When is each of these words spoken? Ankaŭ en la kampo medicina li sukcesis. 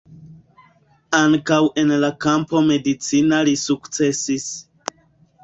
Ankaŭ 1.17 1.59
en 1.81 1.91
la 2.05 2.09
kampo 2.27 2.63
medicina 2.71 3.43
li 3.51 3.55
sukcesis. 3.67 4.51